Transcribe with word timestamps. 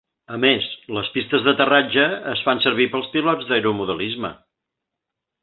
A 0.35 0.37
més, 0.43 0.69
les 0.97 1.11
pistes 1.17 1.43
d'aterratge 1.47 2.05
es 2.31 2.41
fan 2.47 2.63
servir 2.65 2.89
pels 2.95 3.11
pilots 3.13 3.47
d'aeromodelisme. 3.53 4.35